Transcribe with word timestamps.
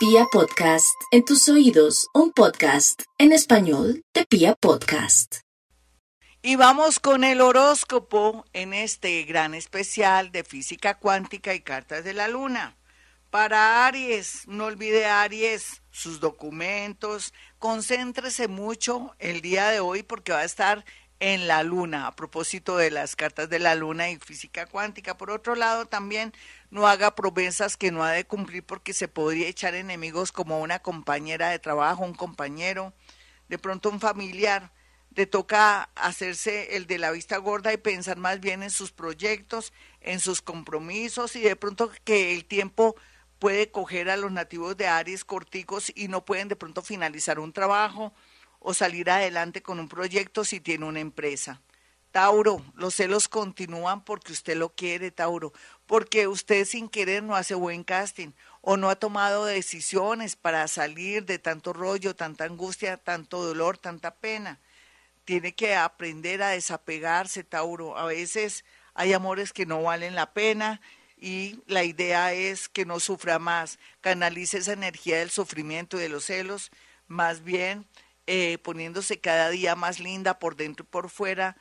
Pia 0.00 0.24
Podcast, 0.32 0.98
en 1.10 1.26
tus 1.26 1.46
oídos, 1.50 2.08
un 2.14 2.32
podcast 2.32 3.02
en 3.18 3.32
español 3.32 4.02
de 4.14 4.24
Pia 4.24 4.54
Podcast. 4.54 5.40
Y 6.40 6.56
vamos 6.56 6.98
con 6.98 7.22
el 7.22 7.42
horóscopo 7.42 8.46
en 8.54 8.72
este 8.72 9.24
gran 9.24 9.52
especial 9.52 10.32
de 10.32 10.42
física 10.42 10.96
cuántica 10.98 11.52
y 11.52 11.60
cartas 11.60 12.02
de 12.02 12.14
la 12.14 12.28
luna. 12.28 12.78
Para 13.28 13.86
Aries, 13.86 14.48
no 14.48 14.64
olvide 14.64 15.04
Aries, 15.04 15.82
sus 15.90 16.18
documentos, 16.18 17.34
concéntrese 17.58 18.48
mucho 18.48 19.14
el 19.18 19.42
día 19.42 19.68
de 19.68 19.80
hoy 19.80 20.02
porque 20.02 20.32
va 20.32 20.38
a 20.38 20.44
estar 20.44 20.86
en 21.20 21.46
la 21.46 21.62
luna, 21.62 22.06
a 22.06 22.16
propósito 22.16 22.78
de 22.78 22.90
las 22.90 23.14
cartas 23.14 23.50
de 23.50 23.58
la 23.58 23.74
luna 23.74 24.10
y 24.10 24.16
física 24.16 24.66
cuántica. 24.66 25.18
Por 25.18 25.30
otro 25.30 25.54
lado, 25.54 25.84
también 25.86 26.32
no 26.70 26.88
haga 26.88 27.14
promesas 27.14 27.76
que 27.76 27.92
no 27.92 28.02
ha 28.02 28.12
de 28.12 28.24
cumplir 28.26 28.64
porque 28.64 28.94
se 28.94 29.06
podría 29.06 29.46
echar 29.46 29.74
enemigos 29.74 30.32
como 30.32 30.60
una 30.60 30.78
compañera 30.80 31.50
de 31.50 31.58
trabajo, 31.58 32.04
un 32.04 32.14
compañero, 32.14 32.94
de 33.48 33.58
pronto 33.58 33.90
un 33.90 34.00
familiar. 34.00 34.72
Le 35.14 35.26
toca 35.26 35.90
hacerse 35.94 36.76
el 36.76 36.86
de 36.86 36.98
la 36.98 37.10
vista 37.10 37.36
gorda 37.36 37.72
y 37.72 37.76
pensar 37.76 38.16
más 38.16 38.40
bien 38.40 38.62
en 38.62 38.70
sus 38.70 38.92
proyectos, 38.92 39.72
en 40.00 40.20
sus 40.20 40.40
compromisos 40.40 41.36
y 41.36 41.40
de 41.40 41.56
pronto 41.56 41.90
que 42.04 42.32
el 42.34 42.44
tiempo 42.46 42.96
puede 43.38 43.70
coger 43.70 44.08
a 44.08 44.16
los 44.16 44.32
nativos 44.32 44.76
de 44.76 44.86
Aries 44.86 45.24
corticos 45.24 45.92
y 45.94 46.08
no 46.08 46.24
pueden 46.24 46.48
de 46.48 46.56
pronto 46.56 46.80
finalizar 46.82 47.40
un 47.40 47.52
trabajo 47.52 48.14
o 48.60 48.74
salir 48.74 49.10
adelante 49.10 49.62
con 49.62 49.80
un 49.80 49.88
proyecto 49.88 50.44
si 50.44 50.60
tiene 50.60 50.84
una 50.84 51.00
empresa. 51.00 51.60
Tauro, 52.12 52.64
los 52.74 52.94
celos 52.94 53.28
continúan 53.28 54.04
porque 54.04 54.32
usted 54.32 54.56
lo 54.56 54.74
quiere, 54.74 55.10
Tauro, 55.10 55.52
porque 55.86 56.26
usted 56.26 56.64
sin 56.64 56.88
querer 56.88 57.22
no 57.22 57.36
hace 57.36 57.54
buen 57.54 57.84
casting 57.84 58.32
o 58.62 58.76
no 58.76 58.90
ha 58.90 58.96
tomado 58.96 59.44
decisiones 59.44 60.34
para 60.34 60.66
salir 60.66 61.24
de 61.24 61.38
tanto 61.38 61.72
rollo, 61.72 62.16
tanta 62.16 62.44
angustia, 62.44 62.96
tanto 62.96 63.42
dolor, 63.42 63.78
tanta 63.78 64.16
pena. 64.16 64.58
Tiene 65.24 65.54
que 65.54 65.76
aprender 65.76 66.42
a 66.42 66.50
desapegarse, 66.50 67.44
Tauro. 67.44 67.96
A 67.96 68.06
veces 68.06 68.64
hay 68.94 69.12
amores 69.12 69.52
que 69.52 69.66
no 69.66 69.82
valen 69.82 70.16
la 70.16 70.32
pena 70.32 70.80
y 71.16 71.60
la 71.66 71.84
idea 71.84 72.32
es 72.32 72.68
que 72.68 72.84
no 72.84 72.98
sufra 72.98 73.38
más. 73.38 73.78
Canalice 74.00 74.58
esa 74.58 74.72
energía 74.72 75.18
del 75.18 75.30
sufrimiento 75.30 75.96
y 75.96 76.00
de 76.00 76.08
los 76.08 76.24
celos, 76.24 76.72
más 77.06 77.44
bien 77.44 77.86
eh, 78.26 78.58
poniéndose 78.58 79.20
cada 79.20 79.50
día 79.50 79.74
más 79.74 80.00
linda 80.00 80.38
por 80.38 80.56
dentro 80.56 80.84
y 80.84 80.88
por 80.90 81.10
fuera, 81.10 81.56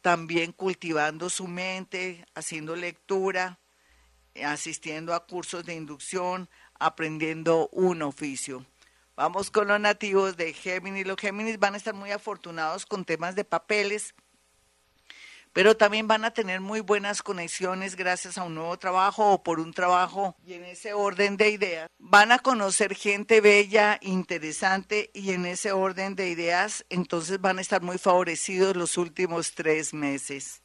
también 0.00 0.52
cultivando 0.52 1.30
su 1.30 1.48
mente, 1.48 2.24
haciendo 2.34 2.76
lectura, 2.76 3.58
asistiendo 4.44 5.14
a 5.14 5.26
cursos 5.26 5.64
de 5.64 5.74
inducción, 5.74 6.48
aprendiendo 6.78 7.68
un 7.72 8.02
oficio. 8.02 8.64
Vamos 9.16 9.50
con 9.50 9.68
los 9.68 9.80
nativos 9.80 10.36
de 10.36 10.52
Géminis. 10.52 11.06
Los 11.06 11.16
Géminis 11.16 11.58
van 11.58 11.74
a 11.74 11.78
estar 11.78 11.94
muy 11.94 12.10
afortunados 12.10 12.84
con 12.84 13.04
temas 13.04 13.34
de 13.34 13.44
papeles, 13.44 14.14
pero 15.56 15.74
también 15.74 16.06
van 16.06 16.26
a 16.26 16.32
tener 16.32 16.60
muy 16.60 16.80
buenas 16.80 17.22
conexiones 17.22 17.96
gracias 17.96 18.36
a 18.36 18.42
un 18.44 18.56
nuevo 18.56 18.78
trabajo 18.78 19.32
o 19.32 19.42
por 19.42 19.58
un 19.58 19.72
trabajo 19.72 20.36
y 20.46 20.52
en 20.52 20.64
ese 20.64 20.92
orden 20.92 21.38
de 21.38 21.48
ideas. 21.48 21.88
Van 21.98 22.30
a 22.30 22.40
conocer 22.40 22.94
gente 22.94 23.40
bella, 23.40 23.98
interesante 24.02 25.10
y 25.14 25.32
en 25.32 25.46
ese 25.46 25.72
orden 25.72 26.14
de 26.14 26.28
ideas 26.28 26.84
entonces 26.90 27.40
van 27.40 27.56
a 27.56 27.62
estar 27.62 27.80
muy 27.80 27.96
favorecidos 27.96 28.76
los 28.76 28.98
últimos 28.98 29.54
tres 29.54 29.94
meses. 29.94 30.60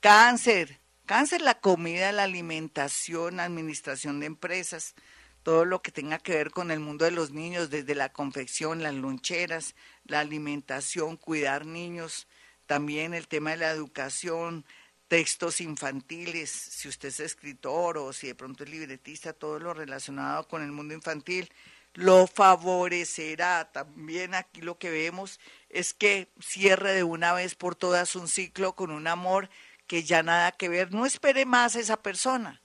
Cáncer. 0.00 0.78
Cáncer, 1.06 1.40
la 1.40 1.58
comida, 1.58 2.12
la 2.12 2.24
alimentación, 2.24 3.40
administración 3.40 4.20
de 4.20 4.26
empresas, 4.26 4.94
todo 5.42 5.64
lo 5.64 5.80
que 5.80 5.90
tenga 5.90 6.18
que 6.18 6.34
ver 6.34 6.50
con 6.50 6.70
el 6.70 6.80
mundo 6.80 7.06
de 7.06 7.12
los 7.12 7.30
niños, 7.30 7.70
desde 7.70 7.94
la 7.94 8.12
confección, 8.12 8.82
las 8.82 8.92
loncheras, 8.92 9.74
la 10.04 10.20
alimentación, 10.20 11.16
cuidar 11.16 11.64
niños, 11.64 12.28
también 12.66 13.14
el 13.14 13.28
tema 13.28 13.50
de 13.50 13.58
la 13.58 13.70
educación, 13.70 14.64
textos 15.08 15.60
infantiles, 15.60 16.50
si 16.50 16.88
usted 16.88 17.08
es 17.08 17.20
escritor 17.20 17.98
o 17.98 18.12
si 18.12 18.28
de 18.28 18.34
pronto 18.34 18.64
es 18.64 18.70
libretista, 18.70 19.32
todo 19.32 19.58
lo 19.58 19.74
relacionado 19.74 20.48
con 20.48 20.62
el 20.62 20.72
mundo 20.72 20.94
infantil, 20.94 21.50
lo 21.94 22.26
favorecerá. 22.26 23.70
También 23.72 24.34
aquí 24.34 24.60
lo 24.60 24.78
que 24.78 24.90
vemos 24.90 25.40
es 25.68 25.94
que 25.94 26.28
cierre 26.40 26.92
de 26.92 27.04
una 27.04 27.32
vez 27.32 27.54
por 27.54 27.76
todas 27.76 28.16
un 28.16 28.28
ciclo 28.28 28.74
con 28.74 28.90
un 28.90 29.06
amor 29.06 29.48
que 29.86 30.02
ya 30.02 30.22
nada 30.22 30.52
que 30.52 30.68
ver. 30.68 30.92
No 30.92 31.06
espere 31.06 31.44
más 31.46 31.76
a 31.76 31.80
esa 31.80 31.96
persona. 32.02 32.60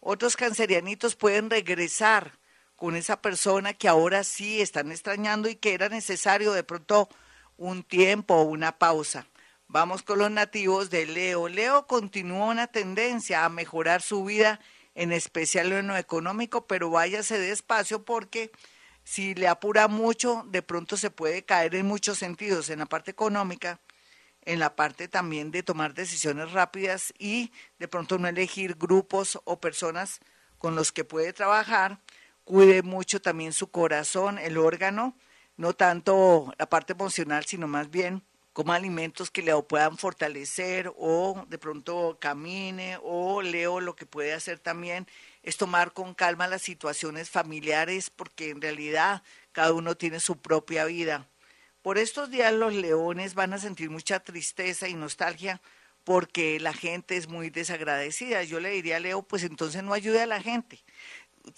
Otros 0.00 0.36
cancerianitos 0.36 1.16
pueden 1.16 1.48
regresar 1.48 2.38
con 2.76 2.96
esa 2.96 3.22
persona 3.22 3.72
que 3.72 3.88
ahora 3.88 4.24
sí 4.24 4.60
están 4.60 4.90
extrañando 4.90 5.48
y 5.48 5.56
que 5.56 5.72
era 5.72 5.88
necesario 5.88 6.52
de 6.52 6.64
pronto 6.64 7.08
un 7.56 7.82
tiempo 7.82 8.34
o 8.34 8.42
una 8.42 8.78
pausa. 8.78 9.26
Vamos 9.68 10.02
con 10.02 10.18
los 10.18 10.30
nativos 10.30 10.90
de 10.90 11.06
Leo. 11.06 11.48
Leo 11.48 11.86
continúa 11.86 12.46
una 12.46 12.66
tendencia 12.66 13.44
a 13.44 13.48
mejorar 13.48 14.02
su 14.02 14.24
vida, 14.24 14.60
en 14.94 15.12
especial 15.12 15.72
en 15.72 15.88
lo 15.88 15.96
económico, 15.96 16.66
pero 16.66 16.90
váyase 16.90 17.38
despacio 17.38 18.04
porque 18.04 18.52
si 19.02 19.34
le 19.34 19.48
apura 19.48 19.88
mucho, 19.88 20.44
de 20.48 20.62
pronto 20.62 20.96
se 20.96 21.10
puede 21.10 21.44
caer 21.44 21.74
en 21.74 21.86
muchos 21.86 22.18
sentidos, 22.18 22.70
en 22.70 22.78
la 22.78 22.86
parte 22.86 23.10
económica, 23.10 23.80
en 24.42 24.58
la 24.60 24.76
parte 24.76 25.08
también 25.08 25.50
de 25.50 25.62
tomar 25.62 25.94
decisiones 25.94 26.52
rápidas 26.52 27.12
y 27.18 27.50
de 27.78 27.88
pronto 27.88 28.18
no 28.18 28.28
elegir 28.28 28.76
grupos 28.76 29.40
o 29.44 29.60
personas 29.60 30.20
con 30.58 30.76
los 30.76 30.92
que 30.92 31.04
puede 31.04 31.32
trabajar. 31.32 32.00
Cuide 32.44 32.82
mucho 32.82 33.20
también 33.20 33.52
su 33.52 33.70
corazón, 33.70 34.38
el 34.38 34.58
órgano, 34.58 35.16
no 35.56 35.72
tanto 35.72 36.52
la 36.58 36.66
parte 36.66 36.92
emocional, 36.92 37.44
sino 37.46 37.66
más 37.66 37.90
bien 37.90 38.22
coma 38.54 38.76
alimentos 38.76 39.32
que 39.32 39.42
le 39.42 39.52
puedan 39.62 39.98
fortalecer 39.98 40.90
o 40.96 41.44
de 41.48 41.58
pronto 41.58 42.18
camine 42.20 42.98
o 43.02 43.42
leo 43.42 43.80
lo 43.80 43.96
que 43.96 44.06
puede 44.06 44.32
hacer 44.32 44.60
también 44.60 45.08
es 45.42 45.56
tomar 45.56 45.92
con 45.92 46.14
calma 46.14 46.46
las 46.46 46.62
situaciones 46.62 47.28
familiares 47.28 48.10
porque 48.10 48.50
en 48.50 48.62
realidad 48.62 49.22
cada 49.50 49.72
uno 49.72 49.96
tiene 49.96 50.20
su 50.20 50.38
propia 50.38 50.84
vida. 50.84 51.28
Por 51.82 51.98
estos 51.98 52.30
días 52.30 52.52
los 52.52 52.72
leones 52.72 53.34
van 53.34 53.52
a 53.52 53.58
sentir 53.58 53.90
mucha 53.90 54.20
tristeza 54.20 54.88
y 54.88 54.94
nostalgia 54.94 55.60
porque 56.04 56.60
la 56.60 56.72
gente 56.72 57.16
es 57.16 57.26
muy 57.28 57.50
desagradecida. 57.50 58.44
Yo 58.44 58.60
le 58.60 58.70
diría 58.70 58.98
a 58.98 59.00
Leo, 59.00 59.22
pues 59.22 59.42
entonces 59.42 59.82
no 59.82 59.94
ayude 59.94 60.22
a 60.22 60.26
la 60.26 60.40
gente. 60.40 60.78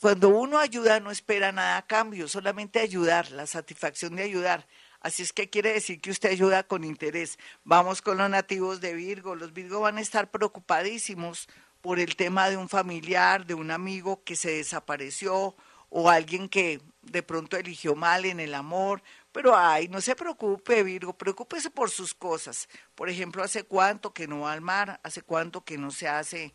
Cuando 0.01 0.31
uno 0.31 0.59
ayuda 0.59 0.99
no 0.99 1.11
espera 1.11 1.53
nada 1.53 1.77
a 1.77 1.87
cambio, 1.87 2.27
solamente 2.27 2.81
ayudar, 2.81 3.31
la 3.33 3.47
satisfacción 3.47 4.17
de 4.17 4.23
ayudar. 4.23 4.67
Así 5.07 5.23
es 5.23 5.33
que 5.33 5.49
quiere 5.49 5.73
decir 5.73 6.01
que 6.01 6.11
usted 6.11 6.31
ayuda 6.31 6.65
con 6.65 6.83
interés. 6.83 7.39
Vamos 7.63 8.03
con 8.03 8.19
los 8.19 8.29
nativos 8.29 8.81
de 8.81 8.93
Virgo. 8.93 9.37
Los 9.37 9.53
Virgo 9.53 9.79
van 9.79 9.99
a 9.99 10.01
estar 10.01 10.33
preocupadísimos 10.33 11.49
por 11.81 12.01
el 12.01 12.17
tema 12.17 12.51
de 12.51 12.57
un 12.57 12.69
familiar, 12.69 13.47
de 13.47 13.55
un 13.55 13.71
amigo 13.71 14.25
que 14.25 14.35
se 14.35 14.51
desapareció 14.51 15.55
o 15.91 16.11
alguien 16.11 16.49
que 16.49 16.81
de 17.03 17.23
pronto 17.23 17.57
eligió 17.57 17.95
mal 17.95 18.25
en 18.25 18.41
el 18.41 18.53
amor. 18.53 19.01
Pero 19.31 19.57
ay, 19.57 19.87
no 19.87 20.01
se 20.01 20.17
preocupe, 20.17 20.83
Virgo, 20.83 21.17
preocúpese 21.17 21.71
por 21.71 21.89
sus 21.89 22.13
cosas. 22.13 22.69
Por 22.97 23.09
ejemplo, 23.09 23.45
hace 23.45 23.63
cuánto 23.63 24.13
que 24.13 24.27
no 24.27 24.41
va 24.41 24.55
al 24.55 24.61
mar, 24.61 24.99
hace 25.05 25.23
cuánto 25.23 25.65
que 25.65 25.79
no 25.79 25.93
se 25.93 26.09
hace 26.09 26.53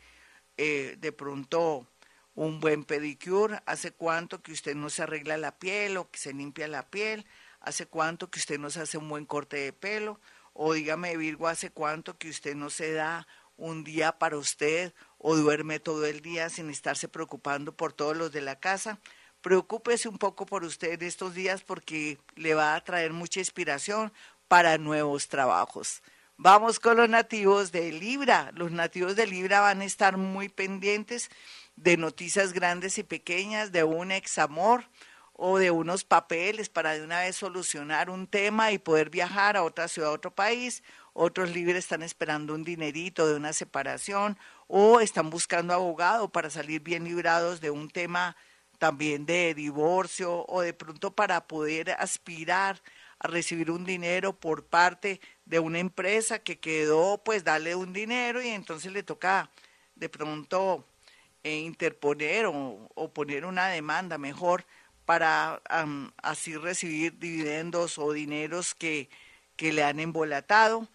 eh, 0.58 0.98
de 1.00 1.14
pronto 1.14 1.88
un 2.36 2.60
buen 2.60 2.84
pedicure, 2.84 3.62
hace 3.66 3.92
cuánto 3.94 4.42
que 4.42 4.52
usted 4.52 4.76
no 4.76 4.90
se 4.90 5.04
arregla 5.04 5.38
la 5.38 5.58
piel 5.58 5.96
o 5.96 6.12
que 6.12 6.20
se 6.20 6.34
limpia 6.34 6.68
la 6.68 6.90
piel 6.90 7.26
hace 7.62 7.86
cuánto 7.86 8.30
que 8.30 8.40
usted 8.40 8.60
no 8.60 8.70
se 8.70 8.82
hace 8.82 8.98
un 8.98 9.08
buen 9.08 9.26
corte 9.26 9.58
de 9.58 9.74
pelo, 9.74 10.20
o 10.54 10.74
dígame 10.74 11.16
Virgo, 11.16 11.48
hace 11.48 11.70
cuánto 11.72 12.18
que 12.18 12.30
usted 12.30 12.56
no 12.56 12.70
se 12.70 12.94
da 12.94 13.28
un 13.58 13.84
día 13.84 14.18
para 14.18 14.38
usted 14.38 14.94
o 15.18 15.36
duerme 15.36 15.80
todo 15.80 16.06
el 16.06 16.22
día 16.22 16.50
sin 16.50 16.70
estarse 16.70 17.08
preocupando 17.08 17.74
por 17.74 17.94
todos 17.94 18.18
los 18.18 18.32
de 18.32 18.42
la 18.42 18.60
casa. 18.60 19.00
Preocúpese 19.42 20.10
un 20.10 20.18
poco 20.18 20.46
por 20.46 20.64
usted 20.64 21.02
estos 21.02 21.34
días 21.34 21.62
porque 21.62 22.18
le 22.36 22.54
va 22.54 22.76
a 22.76 22.84
traer 22.84 23.14
mucha 23.14 23.40
inspiración 23.40 24.12
para 24.48 24.78
nuevos 24.78 25.30
trabajos. 25.30 26.02
Vamos 26.38 26.80
con 26.80 26.98
los 26.98 27.08
nativos 27.08 27.72
de 27.72 27.92
Libra. 27.92 28.52
Los 28.56 28.72
nativos 28.72 29.16
de 29.16 29.28
Libra 29.28 29.62
van 29.62 29.82
a 29.82 29.86
estar 29.86 30.18
muy 30.18 30.50
pendientes 30.50 31.30
de 31.76 31.98
noticias 31.98 32.52
grandes 32.52 32.98
y 32.98 33.04
pequeñas, 33.04 33.72
de 33.72 33.84
un 33.84 34.12
ex 34.12 34.40
amor 34.40 34.86
o 35.44 35.58
de 35.58 35.72
unos 35.72 36.04
papeles 36.04 36.70
para 36.70 36.94
de 36.94 37.04
una 37.04 37.22
vez 37.22 37.36
solucionar 37.36 38.12
un 38.12 38.28
tema 38.28 38.72
y 38.72 38.78
poder 38.78 39.10
viajar 39.10 39.58
a 39.58 39.64
otra 39.64 39.88
ciudad, 39.88 40.12
a 40.12 40.14
otro 40.14 40.30
país. 40.30 40.84
Otros 41.14 41.50
libres 41.50 41.78
están 41.78 42.04
esperando 42.04 42.54
un 42.54 42.64
dinerito 42.64 43.26
de 43.26 43.38
una 43.38 43.52
separación 43.52 44.38
o 44.68 45.00
están 45.00 45.32
buscando 45.32 45.74
abogado 45.74 46.30
para 46.30 46.52
salir 46.52 46.82
bien 46.82 47.06
librados 47.06 47.60
de 47.60 47.72
un 47.72 47.90
tema 47.90 48.36
también 48.78 49.26
de 49.26 49.56
divorcio 49.56 50.46
o 50.48 50.62
de 50.62 50.76
pronto 50.76 51.16
para 51.16 51.48
poder 51.48 51.90
aspirar 51.98 52.80
a 53.18 53.28
recibir 53.28 53.72
un 53.72 53.84
dinero 53.84 54.34
por 54.34 54.64
parte 54.66 55.22
de 55.46 55.58
una 55.58 55.80
empresa 55.80 56.38
que 56.38 56.60
quedó 56.60 57.18
pues 57.18 57.44
darle 57.44 57.74
un 57.74 57.94
dinero 57.94 58.44
y 58.44 58.50
entonces 58.50 58.92
le 58.92 59.02
toca 59.02 59.50
de 59.96 60.08
pronto 60.08 60.86
eh, 61.42 61.56
interponer 61.56 62.46
o, 62.46 62.88
o 62.94 63.12
poner 63.12 63.44
una 63.44 63.70
demanda 63.70 64.20
mejor 64.20 64.66
para 65.12 65.62
así 66.24 66.56
recibir 66.56 67.20
dividendos 67.20 67.98
o 67.98 68.14
dineros 68.14 68.74
que, 68.74 69.10
que 69.58 69.74
le 69.74 69.84
han 69.84 70.00
embolatado. 70.00 70.88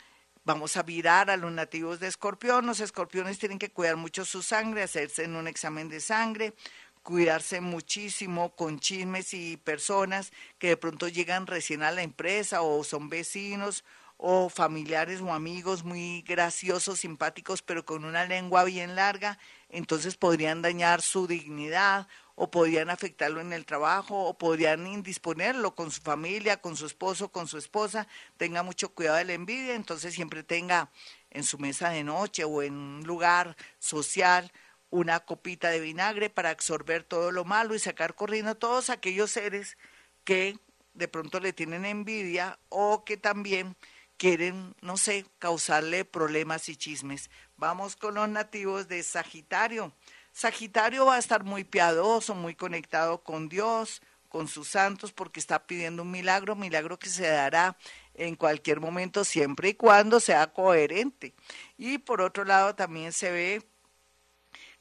Vamos 0.42 0.78
a 0.78 0.82
virar 0.82 1.28
a 1.28 1.36
los 1.36 1.52
nativos 1.52 2.00
de 2.00 2.06
escorpión. 2.06 2.64
Los 2.64 2.80
escorpiones 2.80 3.38
tienen 3.38 3.58
que 3.58 3.68
cuidar 3.68 3.96
mucho 3.96 4.24
su 4.24 4.42
sangre, 4.42 4.82
hacerse 4.82 5.24
en 5.24 5.36
un 5.36 5.46
examen 5.46 5.90
de 5.90 6.00
sangre, 6.00 6.54
cuidarse 7.02 7.60
muchísimo 7.60 8.56
con 8.56 8.80
chismes 8.80 9.34
y 9.34 9.58
personas 9.58 10.32
que 10.58 10.68
de 10.68 10.76
pronto 10.78 11.08
llegan 11.08 11.46
recién 11.46 11.82
a 11.82 11.90
la 11.90 12.02
empresa 12.02 12.62
o 12.62 12.84
son 12.84 13.10
vecinos 13.10 13.84
o 14.18 14.48
familiares 14.48 15.20
o 15.20 15.32
amigos 15.32 15.84
muy 15.84 16.22
graciosos, 16.22 17.00
simpáticos, 17.00 17.62
pero 17.62 17.84
con 17.84 18.04
una 18.04 18.24
lengua 18.24 18.64
bien 18.64 18.96
larga, 18.96 19.38
entonces 19.68 20.16
podrían 20.16 20.62
dañar 20.62 21.02
su 21.02 21.26
dignidad 21.26 22.08
o 22.34 22.50
podrían 22.50 22.90
afectarlo 22.90 23.40
en 23.40 23.52
el 23.52 23.64
trabajo 23.64 24.24
o 24.24 24.36
podrían 24.36 24.86
indisponerlo 24.86 25.74
con 25.74 25.90
su 25.90 26.02
familia, 26.02 26.60
con 26.60 26.76
su 26.76 26.86
esposo, 26.86 27.30
con 27.30 27.48
su 27.48 27.58
esposa. 27.58 28.06
Tenga 28.36 28.62
mucho 28.62 28.90
cuidado 28.90 29.16
de 29.16 29.24
la 29.24 29.32
envidia, 29.32 29.74
entonces 29.74 30.14
siempre 30.14 30.42
tenga 30.42 30.90
en 31.30 31.44
su 31.44 31.58
mesa 31.58 31.90
de 31.90 32.04
noche 32.04 32.44
o 32.44 32.62
en 32.62 32.74
un 32.74 33.04
lugar 33.04 33.56
social 33.78 34.52
una 34.90 35.20
copita 35.20 35.70
de 35.70 35.80
vinagre 35.80 36.30
para 36.30 36.50
absorber 36.50 37.04
todo 37.04 37.32
lo 37.32 37.44
malo 37.44 37.74
y 37.74 37.78
sacar 37.78 38.14
corriendo 38.14 38.54
todos 38.54 38.90
aquellos 38.90 39.30
seres 39.30 39.76
que 40.24 40.58
de 40.94 41.08
pronto 41.08 41.40
le 41.40 41.52
tienen 41.52 41.84
envidia 41.84 42.58
o 42.68 43.04
que 43.04 43.16
también 43.16 43.76
quieren, 44.16 44.74
no 44.80 44.96
sé, 44.96 45.26
causarle 45.38 46.04
problemas 46.04 46.68
y 46.68 46.76
chismes. 46.76 47.30
Vamos 47.56 47.96
con 47.96 48.14
los 48.14 48.28
nativos 48.28 48.88
de 48.88 49.02
Sagitario. 49.02 49.92
Sagitario 50.32 51.06
va 51.06 51.16
a 51.16 51.18
estar 51.18 51.44
muy 51.44 51.64
piadoso, 51.64 52.34
muy 52.34 52.54
conectado 52.54 53.22
con 53.22 53.48
Dios, 53.48 54.02
con 54.28 54.48
sus 54.48 54.68
santos, 54.68 55.12
porque 55.12 55.40
está 55.40 55.66
pidiendo 55.66 56.02
un 56.02 56.10
milagro, 56.10 56.56
milagro 56.56 56.98
que 56.98 57.08
se 57.08 57.26
dará 57.26 57.76
en 58.14 58.34
cualquier 58.34 58.80
momento, 58.80 59.24
siempre 59.24 59.70
y 59.70 59.74
cuando 59.74 60.20
sea 60.20 60.52
coherente. 60.52 61.34
Y 61.78 61.98
por 61.98 62.20
otro 62.20 62.44
lado, 62.44 62.74
también 62.74 63.12
se 63.12 63.30
ve 63.30 63.62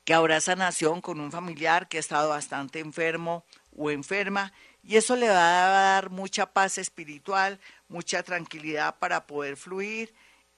que 0.03 0.13
habrá 0.13 0.39
sanación 0.39 1.01
con 1.01 1.19
un 1.19 1.31
familiar 1.31 1.87
que 1.87 1.97
ha 1.97 1.99
estado 1.99 2.29
bastante 2.29 2.79
enfermo 2.79 3.45
o 3.75 3.89
enferma, 3.91 4.53
y 4.85 4.97
eso 4.97 5.15
le 5.15 5.27
va 5.29 5.65
a 5.65 5.69
dar 5.69 6.11
mucha 6.11 6.53
paz 6.53 6.77
espiritual, 6.77 7.59
mucha 7.87 8.21
tranquilidad 8.21 8.99
para 8.99 9.25
poder 9.25 9.57
fluir. 9.57 10.13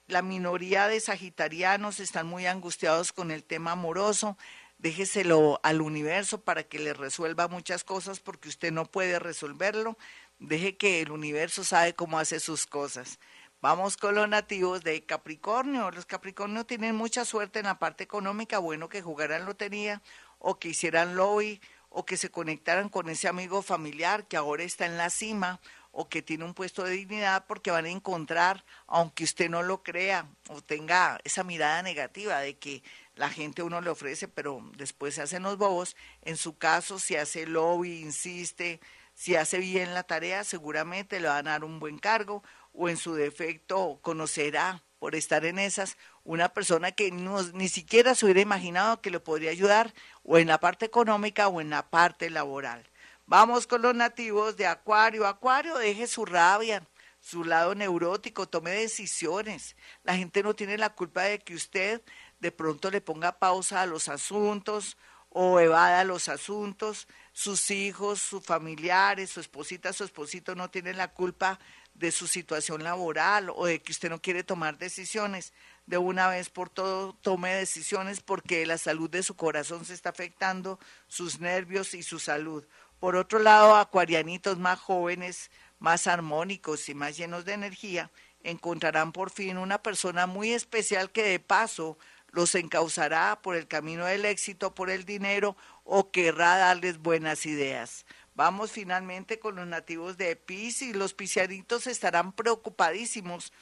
La 0.08 0.22
minoría 0.22 0.90
de 0.90 1.00
sagitarianos 1.00 2.02
están 2.02 2.28
muy 2.28 2.46
angustiados 2.46 3.14
con 3.14 3.32
el 3.32 3.46
tema 3.46 3.72
amoroso. 3.72 4.38
Déjeselo 4.80 5.62
al 5.64 5.82
universo 5.82 6.42
para 6.42 6.64
que 6.64 6.78
le 6.78 6.94
resuelva 6.94 7.48
muchas 7.48 7.86
cosas 7.86 8.20
porque 8.20 8.50
usted 8.50 8.74
no 8.74 8.86
puede 8.86 9.18
resolverlo. 9.18 9.98
Deje 10.40 10.76
que 10.76 11.00
el 11.00 11.12
universo 11.12 11.64
sabe 11.64 11.96
cómo 11.96 12.20
hace 12.20 12.42
sus 12.42 12.68
cosas. 12.68 13.20
Vamos 13.62 13.96
con 13.96 14.14
los 14.14 14.28
nativos 14.28 14.84
de 14.84 15.06
Capricornio. 15.06 15.90
Los 15.90 16.06
Capricornio 16.06 16.66
tienen 16.66 16.96
mucha 16.96 17.24
suerte 17.24 17.60
en 17.60 17.66
la 17.66 17.80
parte 17.80 18.04
económica. 18.04 18.60
Bueno 18.60 18.90
que 18.90 19.02
jugaran 19.02 19.46
lotería 19.46 20.02
o 20.38 20.60
que 20.60 20.68
hicieran 20.70 21.16
lobby 21.16 21.62
o 21.98 22.06
que 22.06 22.16
se 22.16 22.30
conectaran 22.30 22.90
con 22.90 23.10
ese 23.10 23.28
amigo 23.28 23.64
familiar 23.64 24.28
que 24.28 24.38
ahora 24.38 24.62
está 24.62 24.86
en 24.86 24.98
la 24.98 25.10
cima 25.10 25.60
o 25.92 26.10
que 26.10 26.22
tiene 26.22 26.46
un 26.46 26.54
puesto 26.54 26.84
de 26.84 26.92
dignidad 26.92 27.46
porque 27.48 27.72
van 27.72 27.86
a 27.86 27.90
encontrar, 27.90 28.64
aunque 28.86 29.24
usted 29.24 29.50
no 29.50 29.64
lo 29.64 29.82
crea 29.82 30.28
o 30.50 30.62
tenga 30.62 31.20
esa 31.24 31.44
mirada 31.44 31.82
negativa 31.82 32.40
de 32.40 32.56
que 32.56 32.84
la 33.16 33.32
gente 33.32 33.64
uno 33.64 33.82
le 33.82 33.90
ofrece, 33.90 34.28
pero 34.28 34.62
después 34.78 35.16
se 35.16 35.24
hacen 35.24 35.42
los 35.42 35.58
bobos, 35.58 35.96
en 36.22 36.38
su 36.38 36.56
caso 36.56 37.00
si 37.00 37.16
hace 37.16 37.48
lobby, 37.48 38.00
insiste, 38.00 38.80
si 39.16 39.36
hace 39.36 39.58
bien 39.58 39.96
la 39.96 40.04
tarea, 40.04 40.44
seguramente 40.44 41.20
le 41.20 41.30
van 41.30 41.48
a 41.48 41.54
dar 41.54 41.64
un 41.64 41.80
buen 41.80 41.98
cargo 41.98 42.44
o 42.74 42.90
en 42.90 42.98
su 42.98 43.16
defecto 43.16 43.98
conocerá 44.04 44.84
por 45.00 45.16
estar 45.16 45.46
en 45.46 45.58
esas 45.58 45.98
una 46.28 46.50
persona 46.50 46.92
que 46.92 47.10
ni 47.10 47.70
siquiera 47.70 48.14
se 48.14 48.26
hubiera 48.26 48.42
imaginado 48.42 49.02
que 49.02 49.10
le 49.10 49.22
podría 49.22 49.50
ayudar 49.50 49.94
o 50.24 50.38
en 50.38 50.48
la 50.48 50.60
parte 50.60 50.86
económica 50.86 51.48
o 51.48 51.62
en 51.62 51.70
la 51.70 51.90
parte 51.90 52.30
laboral. 52.30 52.84
Vamos 53.26 53.66
con 53.66 53.82
los 53.82 53.96
nativos 53.96 54.58
de 54.58 54.68
Acuario. 54.68 55.26
Acuario, 55.26 55.78
deje 55.78 56.06
su 56.06 56.26
rabia, 56.26 56.86
su 57.22 57.46
lado 57.46 57.76
neurótico, 57.76 58.46
tome 58.46 58.72
decisiones. 58.72 59.78
La 60.04 60.18
gente 60.18 60.44
no 60.44 60.54
tiene 60.54 60.78
la 60.78 60.94
culpa 60.94 61.24
de 61.24 61.40
que 61.40 61.56
usted 61.56 62.02
de 62.42 62.52
pronto 62.52 62.92
le 62.92 63.00
ponga 63.00 63.40
pausa 63.40 63.82
a 63.82 63.86
los 63.86 64.10
asuntos 64.10 64.98
o 65.30 65.62
evada 65.62 66.04
los 66.04 66.28
asuntos. 66.28 67.08
Sus 67.32 67.72
hijos, 67.72 68.20
sus 68.20 68.44
familiares, 68.44 69.30
su 69.30 69.40
esposita, 69.40 69.94
su 69.94 70.04
esposito 70.04 70.56
no 70.56 70.70
tienen 70.70 70.98
la 70.98 71.08
culpa 71.08 71.58
de 71.94 72.12
su 72.12 72.28
situación 72.28 72.84
laboral 72.84 73.50
o 73.56 73.66
de 73.66 73.82
que 73.82 73.92
usted 73.92 74.10
no 74.10 74.22
quiere 74.22 74.44
tomar 74.44 74.78
decisiones. 74.78 75.54
De 75.88 75.98
una 75.98 76.28
vez 76.28 76.50
por 76.50 76.70
todo, 76.70 77.14
tome 77.14 77.56
decisiones 77.56 78.20
porque 78.20 78.66
la 78.66 78.78
salud 78.78 79.10
de 79.10 79.24
su 79.24 79.38
corazón 79.38 79.86
se 79.86 79.94
está 79.94 80.10
afectando, 80.10 80.80
sus 81.08 81.40
nervios 81.40 81.94
y 81.94 82.04
su 82.04 82.20
salud. 82.20 82.66
Por 83.00 83.16
otro 83.16 83.40
lado, 83.40 83.74
acuarianitos 83.78 84.60
más 84.60 84.80
jóvenes, 84.80 85.50
más 85.80 86.08
armónicos 86.08 86.90
y 86.90 86.94
más 86.94 87.16
llenos 87.16 87.46
de 87.46 87.54
energía, 87.54 88.12
encontrarán 88.44 89.14
por 89.14 89.30
fin 89.30 89.58
una 89.58 89.82
persona 89.82 90.28
muy 90.28 90.52
especial 90.52 91.10
que 91.10 91.24
de 91.24 91.40
paso 91.40 91.98
los 92.32 92.54
encauzará 92.56 93.42
por 93.42 93.56
el 93.56 93.68
camino 93.68 94.06
del 94.06 94.26
éxito, 94.26 94.76
por 94.76 94.90
el 94.90 95.06
dinero 95.06 95.56
o 95.86 96.12
querrá 96.12 96.58
darles 96.58 96.98
buenas 96.98 97.46
ideas. 97.46 98.06
Vamos 98.36 98.72
finalmente 98.72 99.40
con 99.40 99.56
los 99.56 99.66
nativos 99.66 100.18
de 100.18 100.36
Pisces. 100.36 100.96
Los 100.96 101.14
piscianitos 101.14 101.88
estarán 101.88 102.34
preocupadísimos 102.34 103.54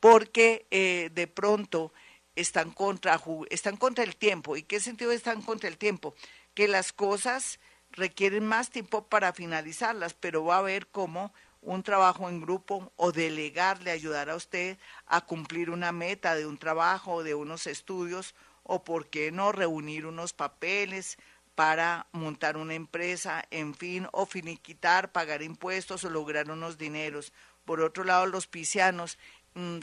porque 0.00 0.66
eh, 0.70 1.10
de 1.12 1.26
pronto 1.26 1.92
están 2.36 2.70
contra, 2.70 3.20
están 3.50 3.76
contra 3.76 4.04
el 4.04 4.16
tiempo. 4.16 4.56
¿Y 4.56 4.62
qué 4.62 4.80
sentido 4.80 5.12
están 5.12 5.42
contra 5.42 5.68
el 5.68 5.76
tiempo? 5.76 6.14
Que 6.54 6.68
las 6.68 6.92
cosas 6.92 7.58
requieren 7.90 8.46
más 8.46 8.70
tiempo 8.70 9.06
para 9.08 9.32
finalizarlas, 9.32 10.14
pero 10.14 10.44
va 10.44 10.56
a 10.56 10.58
haber 10.58 10.86
cómo 10.88 11.32
un 11.60 11.82
trabajo 11.82 12.28
en 12.28 12.40
grupo 12.40 12.92
o 12.96 13.12
delegarle 13.12 13.90
ayudar 13.90 14.30
a 14.30 14.36
usted 14.36 14.78
a 15.06 15.22
cumplir 15.22 15.70
una 15.70 15.90
meta 15.90 16.34
de 16.36 16.46
un 16.46 16.58
trabajo 16.58 17.14
o 17.14 17.22
de 17.24 17.34
unos 17.34 17.66
estudios 17.66 18.34
o 18.62 18.84
por 18.84 19.08
qué 19.08 19.32
no 19.32 19.50
reunir 19.50 20.06
unos 20.06 20.32
papeles 20.32 21.18
para 21.54 22.06
montar 22.12 22.56
una 22.56 22.74
empresa, 22.74 23.44
en 23.50 23.74
fin, 23.74 24.06
o 24.12 24.26
finiquitar, 24.26 25.10
pagar 25.10 25.42
impuestos 25.42 26.04
o 26.04 26.10
lograr 26.10 26.48
unos 26.52 26.78
dineros. 26.78 27.32
Por 27.64 27.80
otro 27.80 28.04
lado, 28.04 28.26
los 28.26 28.46
piscianos 28.46 29.18